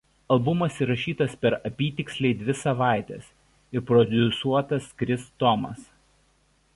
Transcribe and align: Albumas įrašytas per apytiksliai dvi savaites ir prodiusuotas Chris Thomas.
Albumas 0.33 0.77
įrašytas 0.83 1.33
per 1.45 1.55
apytiksliai 1.69 2.37
dvi 2.39 2.55
savaites 2.61 3.27
ir 3.77 3.85
prodiusuotas 3.91 4.89
Chris 5.03 5.29
Thomas. 5.45 5.85